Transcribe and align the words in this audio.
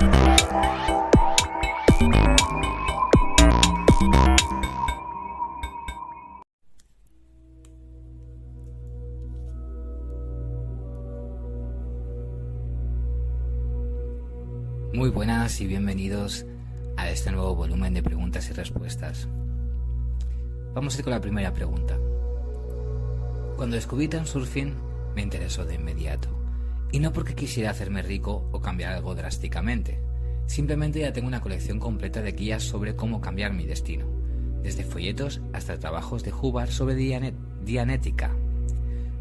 Muy 0.00 0.10
buenas 15.10 15.60
y 15.60 15.66
bienvenidos 15.66 16.46
a 16.96 17.10
este 17.10 17.32
nuevo 17.32 17.56
volumen 17.56 17.92
de 17.94 18.02
preguntas 18.04 18.48
y 18.50 18.52
respuestas. 18.52 19.26
Vamos 20.74 20.94
a 20.94 20.98
ir 20.98 21.04
con 21.04 21.12
la 21.12 21.20
primera 21.20 21.52
pregunta. 21.52 21.98
Cuando 23.56 23.74
descubrí 23.74 24.08
Surfing 24.24 24.74
me 25.16 25.22
interesó 25.22 25.64
de 25.64 25.74
inmediato. 25.74 26.37
Y 26.90 27.00
no 27.00 27.12
porque 27.12 27.34
quisiera 27.34 27.70
hacerme 27.70 28.02
rico 28.02 28.48
o 28.52 28.60
cambiar 28.60 28.94
algo 28.94 29.14
drásticamente. 29.14 30.00
Simplemente 30.46 31.00
ya 31.00 31.12
tengo 31.12 31.28
una 31.28 31.42
colección 31.42 31.78
completa 31.78 32.22
de 32.22 32.32
guías 32.32 32.62
sobre 32.62 32.96
cómo 32.96 33.20
cambiar 33.20 33.52
mi 33.52 33.66
destino. 33.66 34.06
Desde 34.62 34.84
folletos 34.84 35.40
hasta 35.52 35.78
trabajos 35.78 36.24
de 36.24 36.32
Hubbard 36.32 36.70
sobre 36.70 36.94
dianética. 36.94 38.34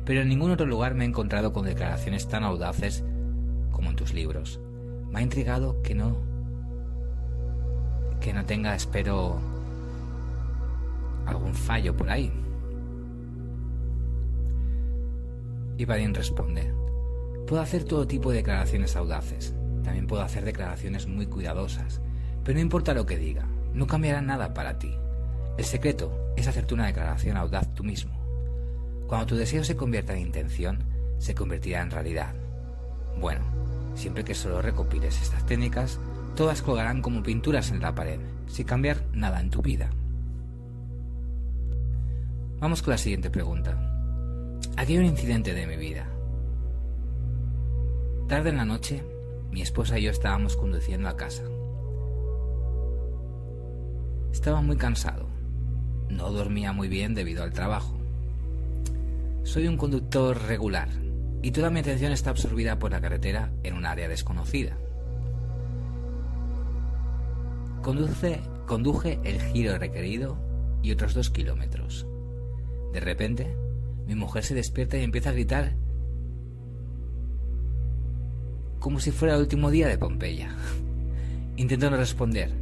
Pero 0.05 0.21
en 0.21 0.29
ningún 0.29 0.51
otro 0.51 0.65
lugar 0.65 0.95
me 0.95 1.03
he 1.03 1.07
encontrado 1.07 1.51
con 1.51 1.65
declaraciones 1.65 2.27
tan 2.27 2.43
audaces 2.43 3.03
como 3.71 3.89
en 3.89 3.95
tus 3.95 4.13
libros 4.13 4.59
me 5.11 5.19
ha 5.19 5.23
intrigado 5.23 5.81
que 5.81 5.95
no 5.95 6.17
que 8.19 8.33
no 8.33 8.43
tenga, 8.45 8.73
espero, 8.73 9.39
algún 11.27 11.53
fallo 11.53 11.95
por 11.95 12.09
ahí. 12.09 12.33
Y 15.77 15.85
Badin 15.85 16.15
responde, 16.15 16.73
puedo 17.47 17.61
hacer 17.61 17.83
todo 17.83 18.05
tipo 18.05 18.29
de 18.29 18.37
declaraciones 18.37 18.95
audaces, 18.95 19.55
también 19.83 20.05
puedo 20.05 20.21
hacer 20.21 20.45
declaraciones 20.45 21.07
muy 21.07 21.25
cuidadosas, 21.25 22.01
pero 22.43 22.57
no 22.57 22.61
importa 22.61 22.93
lo 22.93 23.05
que 23.05 23.17
diga, 23.17 23.47
no 23.73 23.87
cambiará 23.87 24.21
nada 24.21 24.53
para 24.53 24.77
ti. 24.77 24.93
El 25.57 25.65
secreto 25.65 26.33
es 26.37 26.47
hacerte 26.47 26.75
una 26.75 26.85
declaración 26.85 27.37
audaz 27.37 27.73
tú 27.73 27.83
mismo. 27.83 28.15
Cuando 29.07 29.25
tu 29.25 29.35
deseo 29.35 29.63
se 29.63 29.75
convierta 29.75 30.13
en 30.13 30.19
intención, 30.19 30.83
se 31.17 31.33
convertirá 31.33 31.81
en 31.81 31.89
realidad. 31.89 32.35
Bueno, 33.19 33.57
Siempre 33.97 34.23
que 34.23 34.35
solo 34.35 34.61
recopiles 34.61 35.19
estas 35.19 35.43
técnicas, 35.47 35.99
todas 36.35 36.61
colgarán 36.61 37.01
como 37.01 37.23
pinturas 37.23 37.71
en 37.71 37.81
la 37.81 37.95
pared, 37.95 38.19
sin 38.47 38.67
cambiar 38.67 39.03
nada 39.11 39.41
en 39.41 39.49
tu 39.49 39.63
vida. 39.63 39.89
Vamos 42.59 42.83
con 42.83 42.91
la 42.91 42.99
siguiente 42.99 43.31
pregunta. 43.31 43.75
Aquí 44.77 44.93
hay 44.93 44.99
un 44.99 45.05
incidente 45.05 45.55
de 45.55 45.65
mi 45.65 45.77
vida. 45.77 46.07
Tarde 48.27 48.49
en 48.49 48.57
la 48.57 48.65
noche, 48.65 49.01
mi 49.51 49.61
esposa 49.61 49.97
y 49.97 50.03
yo 50.03 50.11
estábamos 50.11 50.57
conduciendo 50.57 51.07
a 51.07 51.15
casa. 51.15 51.43
Estaba 54.33 54.59
muy 54.59 54.75
cansado. 54.75 55.29
No 56.09 56.29
dormía 56.33 56.73
muy 56.73 56.89
bien 56.89 57.15
debido 57.15 57.41
al 57.41 57.53
trabajo. 57.53 57.97
Soy 59.43 59.69
un 59.69 59.77
conductor 59.77 60.41
regular, 60.45 60.89
y 61.41 61.51
toda 61.51 61.69
mi 61.69 61.79
atención 61.79 62.11
está 62.11 62.31
absorbida 62.31 62.77
por 62.79 62.91
la 62.91 62.99
carretera 62.99 63.53
en 63.63 63.75
un 63.75 63.85
área 63.85 64.09
desconocida. 64.09 64.77
Conduce, 67.81 68.41
conduje 68.65 69.21
el 69.23 69.41
giro 69.41 69.77
requerido 69.77 70.37
y 70.83 70.91
otros 70.91 71.13
dos 71.13 71.29
kilómetros. 71.29 72.05
De 72.91 72.99
repente, 72.99 73.55
mi 74.05 74.15
mujer 74.15 74.43
se 74.43 74.53
despierta 74.53 74.97
y 74.97 75.03
empieza 75.05 75.29
a 75.29 75.33
gritar 75.33 75.86
como 78.87 79.01
si 79.01 79.11
fuera 79.11 79.35
el 79.35 79.41
último 79.41 79.69
día 79.69 79.89
de 79.89 79.97
Pompeya. 79.97 80.49
Intento 81.57 81.89
no 81.89 81.97
responder, 81.97 82.53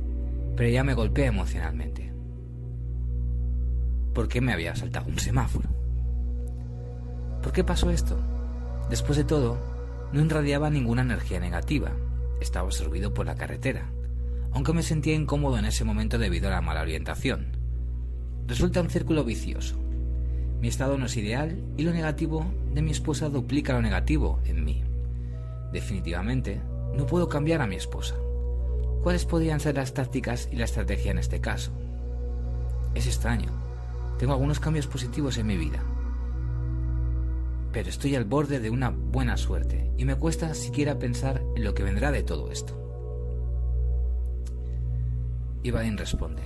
pero 0.56 0.68
ella 0.68 0.84
me 0.84 0.96
golpea 0.96 1.28
emocionalmente. 1.28 2.12
¿Por 4.12 4.28
qué 4.28 4.42
me 4.42 4.52
había 4.52 4.76
saltado 4.76 5.06
un 5.08 5.20
semáforo? 5.20 5.70
¿Por 7.44 7.52
qué 7.52 7.64
pasó 7.64 7.92
esto? 7.92 8.18
Después 8.90 9.20
de 9.20 9.24
todo, 9.24 9.60
no 10.14 10.20
irradiaba 10.20 10.72
ninguna 10.72 11.04
energía 11.04 11.40
negativa, 11.40 11.92
estaba 12.42 12.66
absorbido 12.66 13.14
por 13.14 13.28
la 13.28 13.36
carretera, 13.36 13.92
aunque 14.52 14.74
me 14.74 14.82
sentía 14.82 15.14
incómodo 15.14 15.60
en 15.60 15.66
ese 15.66 15.84
momento 15.84 16.18
debido 16.18 16.48
a 16.48 16.54
la 16.54 16.62
mala 16.62 16.82
orientación. 16.82 17.56
Resulta 18.48 18.82
un 18.82 18.90
círculo 18.90 19.24
vicioso. 19.26 19.78
Mi 20.60 20.70
estado 20.70 20.98
no 20.98 21.06
es 21.06 21.16
ideal 21.18 21.62
y 21.78 21.84
lo 21.84 21.92
negativo 21.92 22.52
de 22.74 22.82
mi 22.82 22.90
esposa 22.90 23.30
duplica 23.30 23.74
lo 23.74 23.84
negativo 23.84 24.40
en 24.46 24.66
mí. 24.66 24.82
Definitivamente, 25.76 26.62
no 26.96 27.06
puedo 27.06 27.28
cambiar 27.28 27.60
a 27.60 27.68
mi 27.68 27.76
esposa. 27.76 28.16
¿Cuáles 29.04 29.26
podrían 29.26 29.60
ser 29.60 29.76
las 29.76 29.94
tácticas 29.94 30.48
y 30.50 30.56
la 30.56 30.64
estrategia 30.64 31.12
en 31.12 31.18
este 31.18 31.42
caso? 31.42 31.74
Es 32.94 33.08
extraño. 33.08 33.52
Tengo 34.18 34.32
algunos 34.32 34.62
cambios 34.62 34.88
positivos 34.88 35.38
en 35.38 35.48
mi 35.48 35.58
vida, 35.58 35.84
pero 37.74 37.90
estoy 37.90 38.16
al 38.16 38.24
borde 38.24 38.62
de 38.62 38.70
una 38.70 38.90
buena 38.90 39.36
suerte 39.36 39.92
y 39.98 40.06
me 40.06 40.16
cuesta 40.16 40.54
siquiera 40.54 40.98
pensar 40.98 41.44
en 41.58 41.66
lo 41.66 41.74
que 41.74 41.84
vendrá 41.84 42.14
de 42.14 42.24
todo 42.24 42.52
esto. 42.52 42.74
Ivain 45.62 45.98
responde, 45.98 46.44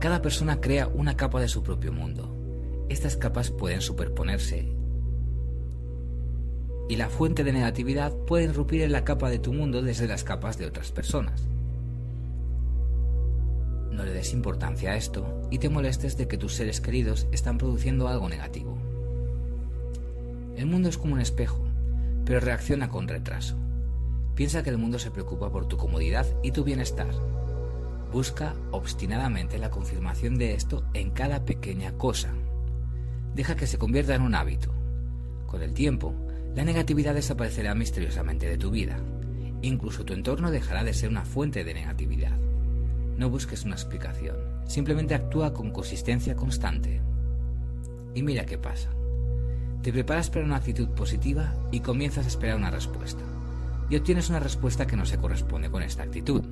cada 0.00 0.22
persona 0.22 0.60
crea 0.60 0.88
una 0.88 1.16
capa 1.16 1.40
de 1.40 1.46
su 1.46 1.62
propio 1.62 1.92
mundo. 1.92 2.36
Estas 2.88 3.16
capas 3.16 3.52
pueden 3.52 3.80
superponerse 3.80 4.79
y 6.90 6.96
la 6.96 7.08
fuente 7.08 7.44
de 7.44 7.52
negatividad 7.52 8.12
puede 8.26 8.46
irrumpir 8.46 8.82
en 8.82 8.90
la 8.90 9.04
capa 9.04 9.30
de 9.30 9.38
tu 9.38 9.52
mundo 9.52 9.80
desde 9.80 10.08
las 10.08 10.24
capas 10.24 10.58
de 10.58 10.66
otras 10.66 10.90
personas. 10.90 11.46
No 13.92 14.04
le 14.04 14.12
des 14.12 14.32
importancia 14.32 14.90
a 14.90 14.96
esto 14.96 15.46
y 15.52 15.58
te 15.58 15.68
molestes 15.68 16.16
de 16.16 16.26
que 16.26 16.36
tus 16.36 16.54
seres 16.54 16.80
queridos 16.80 17.28
están 17.30 17.58
produciendo 17.58 18.08
algo 18.08 18.28
negativo. 18.28 18.76
El 20.56 20.66
mundo 20.66 20.88
es 20.88 20.98
como 20.98 21.14
un 21.14 21.20
espejo, 21.20 21.64
pero 22.24 22.40
reacciona 22.40 22.88
con 22.88 23.06
retraso. 23.06 23.54
Piensa 24.34 24.64
que 24.64 24.70
el 24.70 24.78
mundo 24.78 24.98
se 24.98 25.12
preocupa 25.12 25.48
por 25.48 25.68
tu 25.68 25.76
comodidad 25.76 26.26
y 26.42 26.50
tu 26.50 26.64
bienestar. 26.64 27.14
Busca 28.12 28.56
obstinadamente 28.72 29.58
la 29.58 29.70
confirmación 29.70 30.38
de 30.38 30.54
esto 30.54 30.82
en 30.94 31.12
cada 31.12 31.44
pequeña 31.44 31.92
cosa. 31.92 32.34
Deja 33.36 33.54
que 33.54 33.68
se 33.68 33.78
convierta 33.78 34.16
en 34.16 34.22
un 34.22 34.34
hábito. 34.34 34.72
Con 35.46 35.62
el 35.62 35.72
tiempo, 35.72 36.14
la 36.54 36.64
negatividad 36.64 37.14
desaparecerá 37.14 37.74
misteriosamente 37.74 38.48
de 38.48 38.58
tu 38.58 38.70
vida. 38.70 38.98
Incluso 39.62 40.04
tu 40.04 40.14
entorno 40.14 40.50
dejará 40.50 40.84
de 40.84 40.94
ser 40.94 41.10
una 41.10 41.24
fuente 41.24 41.64
de 41.64 41.74
negatividad. 41.74 42.36
No 43.16 43.30
busques 43.30 43.64
una 43.64 43.74
explicación, 43.74 44.36
simplemente 44.66 45.14
actúa 45.14 45.52
con 45.52 45.70
consistencia 45.70 46.34
constante. 46.34 47.00
Y 48.14 48.22
mira 48.22 48.46
qué 48.46 48.58
pasa. 48.58 48.90
Te 49.82 49.92
preparas 49.92 50.30
para 50.30 50.44
una 50.44 50.56
actitud 50.56 50.88
positiva 50.88 51.54
y 51.70 51.80
comienzas 51.80 52.24
a 52.24 52.28
esperar 52.28 52.56
una 52.56 52.70
respuesta. 52.70 53.22
Y 53.88 53.96
obtienes 53.96 54.28
una 54.28 54.40
respuesta 54.40 54.86
que 54.86 54.96
no 54.96 55.06
se 55.06 55.18
corresponde 55.18 55.70
con 55.70 55.82
esta 55.82 56.02
actitud. 56.02 56.44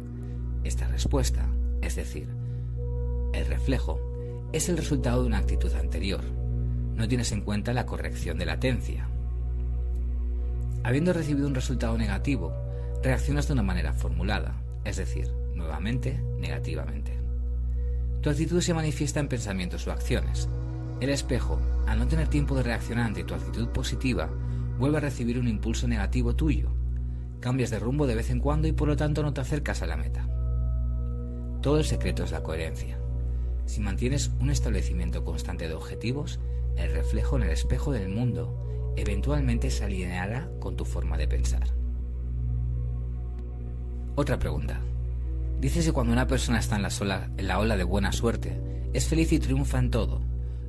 Esta 0.64 0.88
respuesta, 0.88 1.46
es 1.82 1.96
decir, 1.96 2.28
el 3.32 3.46
reflejo, 3.46 4.00
es 4.52 4.68
el 4.68 4.76
resultado 4.76 5.22
de 5.22 5.28
una 5.28 5.38
actitud 5.38 5.72
anterior. 5.74 6.22
No 6.94 7.06
tienes 7.06 7.32
en 7.32 7.42
cuenta 7.42 7.72
la 7.72 7.86
corrección 7.86 8.38
de 8.38 8.46
latencia. 8.46 9.08
Habiendo 10.88 11.12
recibido 11.12 11.46
un 11.46 11.54
resultado 11.54 11.98
negativo, 11.98 12.50
reaccionas 13.02 13.46
de 13.46 13.52
una 13.52 13.62
manera 13.62 13.92
formulada, 13.92 14.62
es 14.86 14.96
decir, 14.96 15.30
nuevamente 15.54 16.18
negativamente. 16.38 17.12
Tu 18.22 18.30
actitud 18.30 18.62
se 18.62 18.72
manifiesta 18.72 19.20
en 19.20 19.28
pensamientos 19.28 19.86
o 19.86 19.92
acciones, 19.92 20.48
el 21.00 21.10
espejo, 21.10 21.60
al 21.86 21.98
no 21.98 22.08
tener 22.08 22.28
tiempo 22.28 22.54
de 22.54 22.62
reaccionar 22.62 23.04
ante 23.04 23.22
tu 23.22 23.34
actitud 23.34 23.68
positiva, 23.68 24.30
vuelve 24.78 24.96
a 24.96 25.00
recibir 25.00 25.38
un 25.38 25.46
impulso 25.46 25.86
negativo 25.86 26.34
tuyo. 26.34 26.70
Cambias 27.38 27.68
de 27.68 27.80
rumbo 27.80 28.06
de 28.06 28.14
vez 28.14 28.30
en 28.30 28.40
cuando 28.40 28.66
y 28.66 28.72
por 28.72 28.88
lo 28.88 28.96
tanto 28.96 29.22
no 29.22 29.34
te 29.34 29.42
acercas 29.42 29.82
a 29.82 29.86
la 29.86 29.98
meta. 29.98 30.26
Todo 31.60 31.76
el 31.76 31.84
secreto 31.84 32.24
es 32.24 32.30
la 32.32 32.42
coherencia. 32.42 32.98
Si 33.66 33.82
mantienes 33.82 34.30
un 34.40 34.48
establecimiento 34.48 35.22
constante 35.22 35.68
de 35.68 35.74
objetivos, 35.74 36.40
el 36.78 36.90
reflejo 36.92 37.36
en 37.36 37.42
el 37.42 37.50
espejo 37.50 37.92
del 37.92 38.08
mundo 38.08 38.67
eventualmente 39.00 39.70
se 39.70 39.84
alineará 39.84 40.50
con 40.60 40.76
tu 40.76 40.84
forma 40.84 41.16
de 41.16 41.28
pensar. 41.28 41.68
Otra 44.14 44.38
pregunta. 44.38 44.80
Dices 45.60 45.86
que 45.86 45.92
cuando 45.92 46.12
una 46.12 46.26
persona 46.26 46.58
está 46.58 46.76
en 46.76 46.82
la, 47.46 47.58
ola 47.58 47.76
de 47.76 47.84
buena 47.84 48.12
suerte, 48.12 48.60
es 48.92 49.06
feliz 49.06 49.32
y 49.32 49.38
triunfa 49.38 49.78
en 49.78 49.90
todo, 49.90 50.22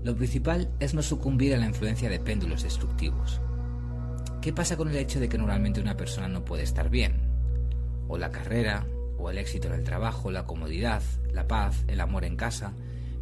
lo 0.03 0.15
principal 0.15 0.69
es 0.79 0.93
no 0.93 1.01
sucumbir 1.01 1.53
a 1.53 1.57
la 1.57 1.65
influencia 1.65 2.09
de 2.09 2.19
péndulos 2.19 2.63
destructivos. 2.63 3.41
¿Qué 4.41 4.53
pasa 4.53 4.77
con 4.77 4.89
el 4.89 4.95
hecho 4.95 5.19
de 5.19 5.29
que 5.29 5.37
normalmente 5.37 5.81
una 5.81 5.97
persona 5.97 6.27
no 6.27 6.45
puede 6.45 6.63
estar 6.63 6.89
bien? 6.89 7.21
O 8.07 8.17
la 8.17 8.31
carrera, 8.31 8.87
o 9.17 9.29
el 9.29 9.37
éxito 9.37 9.67
en 9.67 9.73
el 9.73 9.83
trabajo, 9.83 10.31
la 10.31 10.45
comodidad, 10.45 11.01
la 11.33 11.47
paz, 11.47 11.83
el 11.87 11.99
amor 11.99 12.25
en 12.25 12.35
casa, 12.35 12.73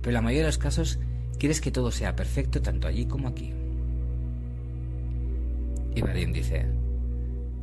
pero 0.01 0.09
en 0.09 0.13
la 0.13 0.21
mayoría 0.21 0.43
de 0.43 0.49
los 0.49 0.57
casos 0.57 0.99
quieres 1.39 1.61
que 1.61 1.71
todo 1.71 1.91
sea 1.91 2.15
perfecto 2.15 2.61
tanto 2.61 2.87
allí 2.87 3.05
como 3.05 3.27
aquí. 3.27 3.53
Y 5.97 6.25
dice, 6.25 6.67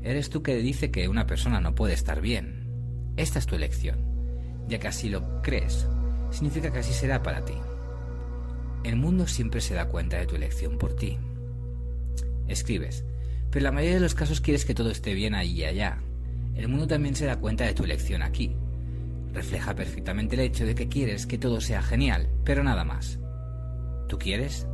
¿eres 0.02 0.28
tú 0.28 0.42
que 0.42 0.56
dice 0.56 0.90
que 0.90 1.08
una 1.08 1.26
persona 1.26 1.60
no 1.60 1.74
puede 1.74 1.94
estar 1.94 2.20
bien? 2.20 2.66
Esta 3.16 3.38
es 3.38 3.46
tu 3.46 3.54
elección, 3.54 3.98
ya 4.66 4.80
que 4.80 4.88
así 4.88 5.08
lo 5.08 5.40
crees, 5.42 5.86
significa 6.30 6.72
que 6.72 6.80
así 6.80 6.92
será 6.92 7.22
para 7.22 7.44
ti. 7.44 7.54
El 8.82 8.96
mundo 8.96 9.28
siempre 9.28 9.60
se 9.60 9.74
da 9.74 9.86
cuenta 9.86 10.18
de 10.18 10.26
tu 10.26 10.34
elección 10.34 10.78
por 10.78 10.96
ti. 10.96 11.16
Escribes, 12.48 13.04
pero 13.50 13.62
la 13.62 13.72
mayoría 13.72 13.94
de 13.94 14.00
los 14.00 14.16
casos 14.16 14.40
quieres 14.40 14.64
que 14.64 14.74
todo 14.74 14.90
esté 14.90 15.14
bien 15.14 15.34
ahí 15.34 15.52
y 15.60 15.64
allá. 15.64 15.98
El 16.56 16.66
mundo 16.66 16.88
también 16.88 17.14
se 17.14 17.26
da 17.26 17.36
cuenta 17.36 17.64
de 17.64 17.74
tu 17.74 17.84
elección 17.84 18.22
aquí. 18.22 18.56
Refleja 19.32 19.74
perfectamente 19.74 20.34
el 20.34 20.40
hecho 20.40 20.66
de 20.66 20.74
que 20.74 20.88
quieres 20.88 21.26
que 21.26 21.38
todo 21.38 21.60
sea 21.60 21.82
genial, 21.82 22.28
pero 22.44 22.64
nada 22.64 22.84
más. 22.84 23.20
¿Tú 24.08 24.18
quieres? 24.18 24.66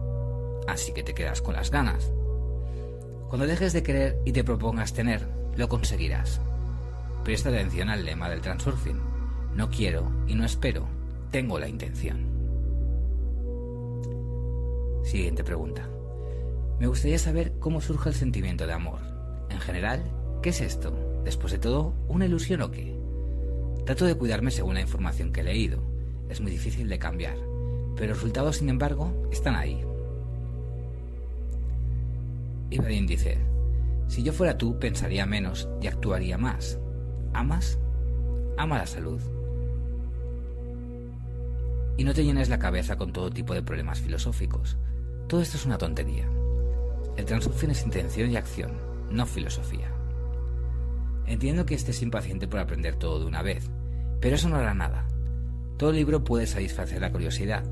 Así 0.66 0.92
que 0.94 1.02
te 1.02 1.14
quedas 1.14 1.42
con 1.42 1.54
las 1.54 1.70
ganas. 1.70 2.10
Cuando 3.30 3.46
dejes 3.46 3.72
de 3.72 3.84
querer 3.84 4.18
y 4.24 4.32
te 4.32 4.42
propongas 4.42 4.92
tener, 4.92 5.24
lo 5.56 5.68
conseguirás. 5.68 6.40
Presta 7.22 7.48
atención 7.48 7.88
al 7.88 8.04
lema 8.04 8.28
del 8.28 8.40
transurfing. 8.40 9.00
No 9.54 9.70
quiero 9.70 10.10
y 10.26 10.34
no 10.34 10.44
espero, 10.44 10.88
tengo 11.30 11.60
la 11.60 11.68
intención. 11.68 12.26
Siguiente 15.04 15.44
pregunta. 15.44 15.88
Me 16.80 16.88
gustaría 16.88 17.20
saber 17.20 17.52
cómo 17.60 17.80
surge 17.80 18.08
el 18.08 18.16
sentimiento 18.16 18.66
de 18.66 18.72
amor. 18.72 18.98
En 19.48 19.60
general, 19.60 20.02
¿qué 20.42 20.48
es 20.48 20.60
esto? 20.60 21.22
Después 21.22 21.52
de 21.52 21.60
todo, 21.60 21.94
¿una 22.08 22.26
ilusión 22.26 22.62
o 22.62 22.72
qué? 22.72 22.98
Trato 23.86 24.06
de 24.06 24.16
cuidarme 24.16 24.50
según 24.50 24.74
la 24.74 24.80
información 24.80 25.32
que 25.32 25.42
he 25.42 25.44
leído. 25.44 25.80
Es 26.28 26.40
muy 26.40 26.50
difícil 26.50 26.88
de 26.88 26.98
cambiar, 26.98 27.36
pero 27.94 28.08
los 28.08 28.16
resultados, 28.16 28.56
sin 28.56 28.70
embargo, 28.70 29.28
están 29.30 29.54
ahí. 29.54 29.84
Ibadin 32.70 33.06
dice, 33.06 33.38
si 34.06 34.22
yo 34.22 34.32
fuera 34.32 34.58
tú, 34.58 34.78
pensaría 34.78 35.26
menos 35.26 35.68
y 35.80 35.86
actuaría 35.86 36.38
más. 36.38 36.78
¿Amas? 37.32 37.78
Ama 38.56 38.78
la 38.78 38.86
salud. 38.86 39.20
Y 41.96 42.04
no 42.04 42.14
te 42.14 42.24
llenes 42.24 42.48
la 42.48 42.58
cabeza 42.58 42.96
con 42.96 43.12
todo 43.12 43.30
tipo 43.30 43.54
de 43.54 43.62
problemas 43.62 44.00
filosóficos. 44.00 44.76
Todo 45.28 45.40
esto 45.40 45.56
es 45.56 45.66
una 45.66 45.78
tontería. 45.78 46.28
El 47.16 47.24
transurfing 47.24 47.70
es 47.70 47.84
intención 47.84 48.30
y 48.30 48.36
acción, 48.36 48.72
no 49.10 49.26
filosofía. 49.26 49.92
Entiendo 51.26 51.66
que 51.66 51.74
estés 51.74 52.02
impaciente 52.02 52.48
por 52.48 52.58
aprender 52.58 52.96
todo 52.96 53.20
de 53.20 53.26
una 53.26 53.42
vez, 53.42 53.70
pero 54.20 54.34
eso 54.34 54.48
no 54.48 54.56
hará 54.56 54.74
nada. 54.74 55.06
Todo 55.76 55.92
libro 55.92 56.24
puede 56.24 56.46
satisfacer 56.46 57.00
la 57.00 57.12
curiosidad, 57.12 57.62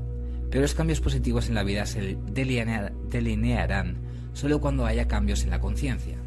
pero 0.49 0.61
los 0.61 0.73
cambios 0.73 1.01
positivos 1.01 1.49
en 1.49 1.55
la 1.55 1.63
vida 1.63 1.85
se 1.85 2.17
delinearán 2.31 4.08
solo 4.33 4.59
cuando 4.59 4.85
haya 4.85 5.07
cambios 5.07 5.43
en 5.43 5.49
la 5.49 5.59
conciencia. 5.59 6.17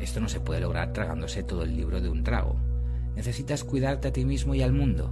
Esto 0.00 0.20
no 0.20 0.28
se 0.28 0.40
puede 0.40 0.60
lograr 0.60 0.92
tragándose 0.92 1.42
todo 1.42 1.62
el 1.62 1.76
libro 1.76 2.00
de 2.00 2.08
un 2.08 2.22
trago. 2.22 2.56
Necesitas 3.16 3.64
cuidarte 3.64 4.08
a 4.08 4.12
ti 4.12 4.24
mismo 4.24 4.54
y 4.54 4.62
al 4.62 4.72
mundo. 4.72 5.10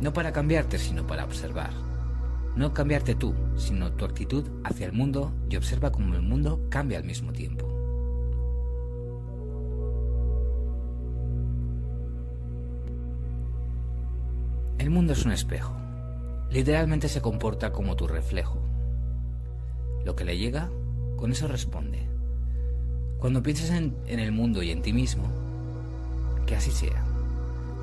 No 0.00 0.12
para 0.12 0.32
cambiarte, 0.32 0.78
sino 0.78 1.06
para 1.06 1.24
observar. 1.24 1.70
No 2.54 2.72
cambiarte 2.72 3.14
tú, 3.14 3.34
sino 3.56 3.92
tu 3.92 4.04
actitud 4.04 4.44
hacia 4.64 4.86
el 4.86 4.92
mundo 4.92 5.32
y 5.48 5.56
observa 5.56 5.90
cómo 5.90 6.14
el 6.14 6.22
mundo 6.22 6.66
cambia 6.70 6.98
al 6.98 7.04
mismo 7.04 7.32
tiempo. 7.32 7.66
El 14.78 14.90
mundo 14.90 15.14
es 15.14 15.24
un 15.24 15.32
espejo. 15.32 15.74
Literalmente 16.50 17.08
se 17.08 17.20
comporta 17.20 17.72
como 17.72 17.96
tu 17.96 18.06
reflejo. 18.06 18.58
Lo 20.06 20.14
que 20.14 20.24
le 20.24 20.38
llega, 20.38 20.70
con 21.16 21.32
eso 21.32 21.48
responde. 21.48 21.98
Cuando 23.18 23.42
piensas 23.42 23.70
en, 23.70 23.92
el 24.06 24.30
mundo 24.30 24.62
y 24.62 24.70
en 24.70 24.80
ti 24.80 24.92
mismo, 24.92 25.24
que 26.46 26.54
así 26.54 26.70
sea. 26.70 27.04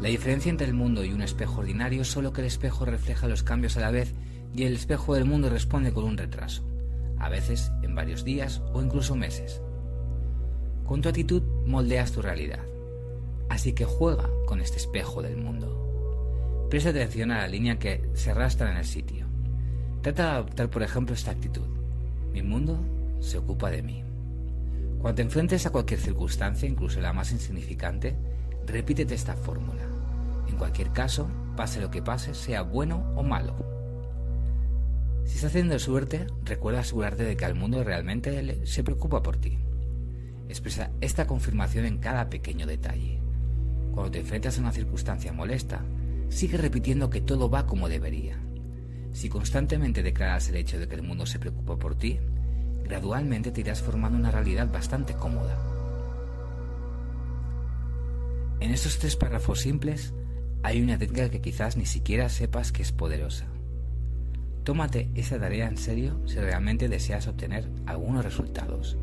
La 0.01 0.07
diferencia 0.07 0.49
entre 0.49 0.67
el 0.67 0.73
mundo 0.73 1.03
y 1.03 1.11
un 1.11 1.21
espejo 1.21 1.59
ordinario 1.59 2.03
es 2.03 2.07
solo 2.07 2.31
que 2.31 2.39
el 2.39 2.47
espejo 2.47 2.85
refleja 2.85 3.27
los 3.27 3.43
cambios 3.43 3.75
a 3.75 3.81
la 3.81 3.91
vez 3.91 4.13
y 4.55 4.63
el 4.63 4.71
espejo 4.71 5.15
del 5.15 5.25
mundo 5.25 5.49
responde 5.49 5.91
con 5.91 6.05
un 6.05 6.15
retraso, 6.15 6.63
a 7.19 7.27
veces 7.27 7.73
en 7.81 7.93
varios 7.93 8.23
días 8.23 8.61
o 8.71 8.81
incluso 8.81 9.17
meses. 9.17 9.61
Con 10.85 11.01
tu 11.01 11.09
actitud 11.09 11.43
moldeas 11.65 12.13
tu 12.13 12.21
realidad, 12.21 12.63
así 13.49 13.73
que 13.73 13.83
juega 13.83 14.29
con 14.45 14.61
este 14.61 14.77
espejo 14.77 15.21
del 15.21 15.35
mundo. 15.35 16.67
Presta 16.69 16.91
atención 16.91 17.31
a 17.31 17.39
la 17.39 17.49
línea 17.49 17.79
que 17.79 18.09
se 18.13 18.31
arrastra 18.31 18.71
en 18.71 18.77
el 18.77 18.85
sitio. 18.85 19.25
Trata 20.01 20.23
de 20.23 20.29
adoptar, 20.29 20.69
por 20.69 20.83
ejemplo, 20.83 21.13
esta 21.13 21.31
actitud. 21.31 21.72
Mi 22.33 22.41
mundo 22.41 22.79
se 23.19 23.37
ocupa 23.37 23.69
de 23.69 23.83
mí. 23.83 24.03
Cuando 24.99 25.15
te 25.15 25.21
enfrentes 25.21 25.65
a 25.65 25.69
cualquier 25.69 25.99
circunstancia, 25.99 26.67
incluso 26.67 26.99
la 26.99 27.13
más 27.13 27.31
insignificante, 27.31 28.15
repítete 28.65 29.13
esta 29.13 29.35
fórmula. 29.35 29.83
En 30.49 30.57
cualquier 30.57 30.91
caso, 30.91 31.29
pase 31.55 31.79
lo 31.79 31.91
que 31.91 32.01
pase, 32.01 32.33
sea 32.33 32.63
bueno 32.63 33.13
o 33.15 33.21
malo. 33.21 33.53
Si 35.25 35.35
estás 35.35 35.51
haciendo 35.51 35.77
suerte, 35.77 36.25
recuerda 36.43 36.79
asegurarte 36.79 37.23
de 37.23 37.37
que 37.37 37.45
al 37.45 37.55
mundo 37.55 37.83
realmente 37.83 38.65
se 38.65 38.83
preocupa 38.83 39.21
por 39.21 39.37
ti. 39.37 39.59
Expresa 40.49 40.89
esta 41.01 41.27
confirmación 41.27 41.85
en 41.85 41.99
cada 41.99 42.29
pequeño 42.29 42.65
detalle. 42.65 43.19
Cuando 43.93 44.11
te 44.11 44.19
enfrentas 44.19 44.57
a 44.57 44.61
una 44.61 44.71
circunstancia 44.71 45.31
molesta, 45.31 45.81
sigue 46.29 46.57
repitiendo 46.57 47.09
que 47.09 47.21
todo 47.21 47.49
va 47.49 47.67
como 47.67 47.89
debería. 47.89 48.39
Si 49.13 49.29
constantemente 49.29 50.03
declaras 50.03 50.49
el 50.49 50.55
hecho 50.55 50.79
de 50.79 50.87
que 50.87 50.95
el 50.95 51.03
mundo 51.03 51.25
se 51.25 51.39
preocupa 51.39 51.77
por 51.77 51.95
ti, 51.95 52.19
gradualmente 52.83 53.51
te 53.51 53.61
irás 53.61 53.81
formando 53.81 54.17
una 54.17 54.31
realidad 54.31 54.69
bastante 54.71 55.13
cómoda. 55.13 55.57
En 58.59 58.71
estos 58.71 58.97
tres 58.97 59.15
párrafos 59.15 59.61
simples 59.61 60.13
hay 60.63 60.81
una 60.81 60.97
técnica 60.97 61.29
que 61.29 61.41
quizás 61.41 61.77
ni 61.77 61.85
siquiera 61.85 62.29
sepas 62.29 62.71
que 62.71 62.81
es 62.81 62.91
poderosa. 62.91 63.45
Tómate 64.63 65.09
esa 65.13 65.39
tarea 65.39 65.67
en 65.67 65.77
serio 65.77 66.21
si 66.25 66.37
realmente 66.39 66.87
deseas 66.87 67.27
obtener 67.27 67.69
algunos 67.85 68.23
resultados. 68.23 68.97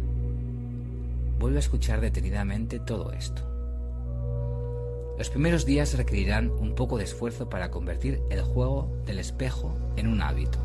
Vuelve 1.39 1.59
a 1.59 1.61
escuchar 1.61 2.01
detenidamente 2.01 2.81
todo 2.81 3.13
esto. 3.13 3.50
Los 5.21 5.29
primeros 5.29 5.67
días 5.67 5.99
requerirán 5.99 6.51
un 6.51 6.75
poco 6.75 6.97
de 6.97 7.05
esfuerzo 7.05 7.51
para 7.51 7.71
convertir 7.71 8.23
el 8.31 8.41
juego 8.41 8.91
del 9.05 9.19
espejo 9.19 9.77
en 9.97 10.07
un 10.07 10.23
hábito. 10.23 10.59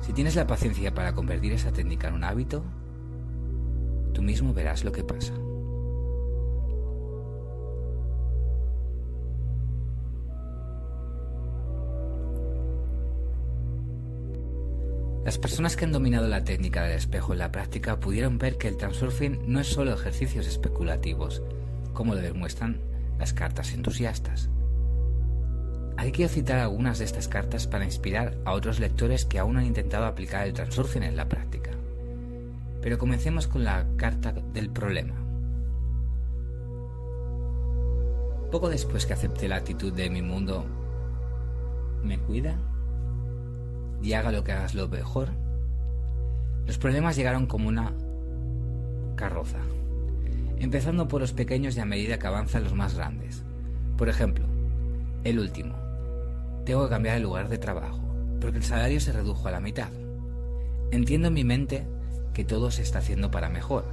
Si 0.00 0.14
tienes 0.14 0.36
la 0.36 0.46
paciencia 0.46 0.94
para 0.94 1.14
convertir 1.14 1.52
esa 1.52 1.70
técnica 1.70 2.08
en 2.08 2.14
un 2.14 2.24
hábito, 2.24 2.64
tú 4.14 4.22
mismo 4.22 4.54
verás 4.54 4.84
lo 4.84 4.90
que 4.90 5.04
pasa. 5.04 5.34
Las 15.26 15.36
personas 15.36 15.76
que 15.76 15.84
han 15.84 15.92
dominado 15.92 16.26
la 16.26 16.42
técnica 16.42 16.84
del 16.84 16.96
espejo 16.96 17.34
en 17.34 17.40
la 17.40 17.52
práctica 17.52 18.00
pudieron 18.00 18.38
ver 18.38 18.56
que 18.56 18.68
el 18.68 18.78
transurfing 18.78 19.42
no 19.46 19.60
es 19.60 19.66
solo 19.66 19.92
ejercicios 19.92 20.46
especulativos, 20.46 21.42
como 22.00 22.14
lo 22.14 22.22
demuestran 22.22 22.80
las 23.18 23.34
cartas 23.34 23.74
entusiastas. 23.74 24.48
Aquí 25.98 26.12
quiero 26.12 26.32
citar 26.32 26.58
algunas 26.58 26.98
de 26.98 27.04
estas 27.04 27.28
cartas 27.28 27.66
para 27.66 27.84
inspirar 27.84 28.38
a 28.46 28.52
otros 28.52 28.80
lectores 28.80 29.26
que 29.26 29.38
aún 29.38 29.58
han 29.58 29.66
intentado 29.66 30.06
aplicar 30.06 30.46
el 30.46 30.54
transurfing 30.54 31.02
en 31.02 31.14
la 31.14 31.28
práctica. 31.28 31.72
Pero 32.80 32.96
comencemos 32.96 33.46
con 33.46 33.64
la 33.64 33.84
carta 33.98 34.32
del 34.32 34.70
problema. 34.70 35.14
Poco 38.50 38.70
después 38.70 39.04
que 39.04 39.12
acepté 39.12 39.46
la 39.46 39.56
actitud 39.56 39.92
de 39.92 40.08
mi 40.08 40.22
mundo, 40.22 40.64
me 42.02 42.18
cuida 42.18 42.56
y 44.00 44.14
haga 44.14 44.32
lo 44.32 44.42
que 44.42 44.52
hagas 44.52 44.74
lo 44.74 44.88
mejor, 44.88 45.28
los 46.66 46.78
problemas 46.78 47.14
llegaron 47.14 47.44
como 47.44 47.68
una 47.68 47.92
carroza 49.16 49.58
empezando 50.60 51.08
por 51.08 51.20
los 51.20 51.32
pequeños 51.32 51.76
y 51.76 51.80
a 51.80 51.84
medida 51.84 52.18
que 52.18 52.26
avanzan 52.26 52.64
los 52.64 52.74
más 52.74 52.94
grandes. 52.94 53.42
Por 53.96 54.08
ejemplo, 54.08 54.44
el 55.24 55.38
último. 55.38 55.74
Tengo 56.64 56.84
que 56.84 56.90
cambiar 56.90 57.16
el 57.16 57.22
lugar 57.22 57.48
de 57.48 57.58
trabajo, 57.58 58.00
porque 58.40 58.58
el 58.58 58.62
salario 58.62 59.00
se 59.00 59.12
redujo 59.12 59.48
a 59.48 59.50
la 59.50 59.60
mitad. 59.60 59.90
Entiendo 60.92 61.28
en 61.28 61.34
mi 61.34 61.44
mente 61.44 61.86
que 62.34 62.44
todo 62.44 62.70
se 62.70 62.82
está 62.82 62.98
haciendo 62.98 63.30
para 63.30 63.48
mejor, 63.48 63.84